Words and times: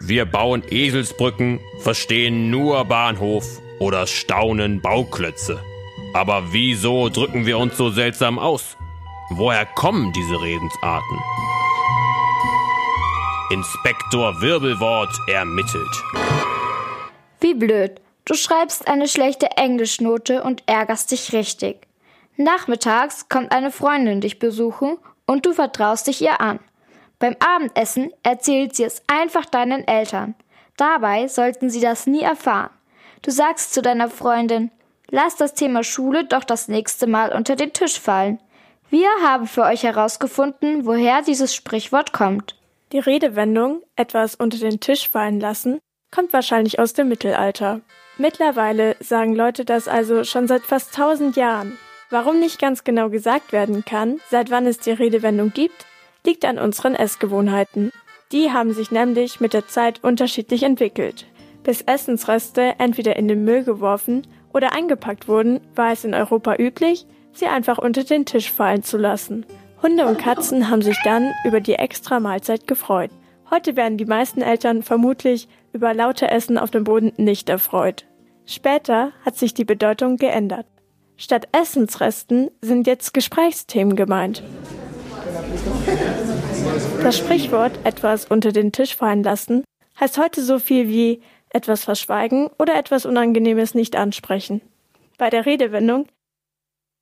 Wir 0.00 0.26
bauen 0.26 0.62
Eselsbrücken, 0.68 1.60
verstehen 1.80 2.50
nur 2.50 2.84
Bahnhof 2.84 3.60
oder 3.78 4.06
staunen 4.06 4.80
Bauklötze. 4.80 5.58
Aber 6.12 6.52
wieso 6.52 7.08
drücken 7.08 7.46
wir 7.46 7.58
uns 7.58 7.76
so 7.76 7.90
seltsam 7.90 8.38
aus? 8.38 8.76
Woher 9.30 9.64
kommen 9.66 10.12
diese 10.12 10.40
Redensarten? 10.40 11.18
Inspektor 13.50 14.40
Wirbelwort 14.40 15.14
ermittelt. 15.26 16.02
Wie 17.40 17.54
blöd. 17.54 18.00
Du 18.24 18.34
schreibst 18.34 18.88
eine 18.88 19.08
schlechte 19.08 19.50
Englischnote 19.56 20.42
und 20.42 20.62
ärgerst 20.66 21.10
dich 21.10 21.32
richtig. 21.32 21.86
Nachmittags 22.36 23.28
kommt 23.28 23.52
eine 23.52 23.70
Freundin 23.70 24.20
dich 24.20 24.38
besuchen 24.38 24.96
und 25.26 25.46
du 25.46 25.52
vertraust 25.52 26.06
dich 26.06 26.22
ihr 26.22 26.40
an. 26.40 26.58
Beim 27.24 27.36
Abendessen 27.40 28.12
erzählt 28.22 28.76
sie 28.76 28.84
es 28.84 29.02
einfach 29.06 29.46
deinen 29.46 29.88
Eltern. 29.88 30.34
Dabei 30.76 31.26
sollten 31.26 31.70
sie 31.70 31.80
das 31.80 32.06
nie 32.06 32.20
erfahren. 32.20 32.68
Du 33.22 33.30
sagst 33.30 33.72
zu 33.72 33.80
deiner 33.80 34.10
Freundin, 34.10 34.70
lass 35.08 35.34
das 35.34 35.54
Thema 35.54 35.84
Schule 35.84 36.26
doch 36.26 36.44
das 36.44 36.68
nächste 36.68 37.06
Mal 37.06 37.32
unter 37.32 37.56
den 37.56 37.72
Tisch 37.72 37.98
fallen. 37.98 38.40
Wir 38.90 39.08
haben 39.22 39.46
für 39.46 39.62
euch 39.62 39.84
herausgefunden, 39.84 40.84
woher 40.84 41.22
dieses 41.22 41.54
Sprichwort 41.54 42.12
kommt. 42.12 42.56
Die 42.92 42.98
Redewendung 42.98 43.80
etwas 43.96 44.34
unter 44.34 44.58
den 44.58 44.80
Tisch 44.80 45.08
fallen 45.08 45.40
lassen 45.40 45.78
kommt 46.14 46.34
wahrscheinlich 46.34 46.78
aus 46.78 46.92
dem 46.92 47.08
Mittelalter. 47.08 47.80
Mittlerweile 48.18 48.96
sagen 49.00 49.34
Leute 49.34 49.64
das 49.64 49.88
also 49.88 50.24
schon 50.24 50.46
seit 50.46 50.64
fast 50.64 50.94
tausend 50.94 51.36
Jahren. 51.36 51.78
Warum 52.10 52.38
nicht 52.38 52.60
ganz 52.60 52.84
genau 52.84 53.08
gesagt 53.08 53.52
werden 53.52 53.82
kann, 53.86 54.20
seit 54.28 54.50
wann 54.50 54.66
es 54.66 54.78
die 54.78 54.92
Redewendung 54.92 55.54
gibt, 55.54 55.86
liegt 56.24 56.44
an 56.44 56.58
unseren 56.58 56.94
Essgewohnheiten. 56.94 57.92
Die 58.32 58.50
haben 58.50 58.72
sich 58.72 58.90
nämlich 58.90 59.40
mit 59.40 59.52
der 59.52 59.68
Zeit 59.68 60.02
unterschiedlich 60.02 60.62
entwickelt. 60.62 61.26
Bis 61.62 61.82
Essensreste 61.82 62.74
entweder 62.78 63.16
in 63.16 63.28
den 63.28 63.44
Müll 63.44 63.64
geworfen 63.64 64.26
oder 64.52 64.72
eingepackt 64.72 65.28
wurden, 65.28 65.60
war 65.74 65.92
es 65.92 66.04
in 66.04 66.14
Europa 66.14 66.56
üblich, 66.56 67.06
sie 67.32 67.46
einfach 67.46 67.78
unter 67.78 68.04
den 68.04 68.26
Tisch 68.26 68.50
fallen 68.50 68.82
zu 68.82 68.96
lassen. 68.96 69.46
Hunde 69.82 70.06
und 70.06 70.18
Katzen 70.18 70.70
haben 70.70 70.82
sich 70.82 70.98
dann 71.04 71.32
über 71.44 71.60
die 71.60 71.74
extra 71.74 72.20
Mahlzeit 72.20 72.66
gefreut. 72.66 73.10
Heute 73.50 73.76
werden 73.76 73.98
die 73.98 74.06
meisten 74.06 74.40
Eltern 74.40 74.82
vermutlich 74.82 75.48
über 75.72 75.92
lauter 75.92 76.30
Essen 76.30 76.56
auf 76.56 76.70
dem 76.70 76.84
Boden 76.84 77.12
nicht 77.16 77.48
erfreut. 77.48 78.06
Später 78.46 79.12
hat 79.24 79.36
sich 79.36 79.54
die 79.54 79.64
Bedeutung 79.64 80.16
geändert. 80.16 80.66
Statt 81.16 81.48
Essensresten 81.52 82.50
sind 82.60 82.86
jetzt 82.86 83.14
Gesprächsthemen 83.14 83.96
gemeint. 83.96 84.42
Das 87.02 87.18
Sprichwort 87.18 87.78
etwas 87.84 88.26
unter 88.26 88.52
den 88.52 88.72
Tisch 88.72 88.96
fallen 88.96 89.22
lassen 89.22 89.64
heißt 90.00 90.18
heute 90.18 90.42
so 90.42 90.58
viel 90.58 90.88
wie 90.88 91.20
etwas 91.50 91.84
verschweigen 91.84 92.48
oder 92.58 92.76
etwas 92.76 93.06
Unangenehmes 93.06 93.74
nicht 93.74 93.96
ansprechen. 93.96 94.60
Bei 95.18 95.30
der 95.30 95.46
Redewendung 95.46 96.06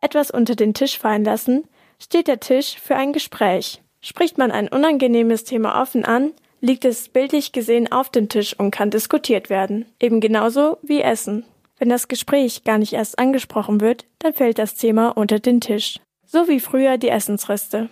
etwas 0.00 0.30
unter 0.30 0.54
den 0.54 0.74
Tisch 0.74 0.98
fallen 0.98 1.24
lassen 1.24 1.64
steht 1.98 2.28
der 2.28 2.40
Tisch 2.40 2.76
für 2.78 2.96
ein 2.96 3.12
Gespräch. 3.12 3.82
Spricht 4.00 4.36
man 4.36 4.50
ein 4.50 4.68
unangenehmes 4.68 5.44
Thema 5.44 5.80
offen 5.80 6.04
an, 6.04 6.32
liegt 6.60 6.84
es 6.84 7.08
bildlich 7.08 7.52
gesehen 7.52 7.90
auf 7.90 8.10
dem 8.10 8.28
Tisch 8.28 8.58
und 8.58 8.70
kann 8.70 8.90
diskutiert 8.90 9.48
werden. 9.48 9.86
Eben 9.98 10.20
genauso 10.20 10.76
wie 10.82 11.00
Essen. 11.00 11.44
Wenn 11.78 11.88
das 11.88 12.08
Gespräch 12.08 12.64
gar 12.64 12.78
nicht 12.78 12.92
erst 12.92 13.18
angesprochen 13.18 13.80
wird, 13.80 14.04
dann 14.18 14.34
fällt 14.34 14.58
das 14.58 14.74
Thema 14.74 15.10
unter 15.10 15.38
den 15.38 15.60
Tisch. 15.60 15.98
So 16.26 16.48
wie 16.48 16.60
früher 16.60 16.98
die 16.98 17.08
Essensreste. 17.08 17.88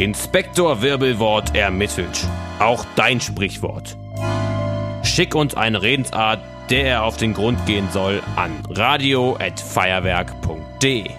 Inspektor 0.00 0.80
Wirbelwort 0.80 1.54
ermittelt. 1.54 2.26
Auch 2.58 2.86
dein 2.96 3.20
Sprichwort. 3.20 3.98
Schick 5.02 5.34
uns 5.34 5.54
eine 5.54 5.82
Redensart, 5.82 6.40
der 6.70 6.86
er 6.86 7.04
auf 7.04 7.18
den 7.18 7.34
Grund 7.34 7.66
gehen 7.66 7.86
soll, 7.92 8.22
an 8.34 8.62
radio@feuerwerk.de. 8.70 11.10